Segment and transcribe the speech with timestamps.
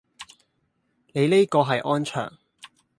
[1.13, 2.33] 你呢個係安卓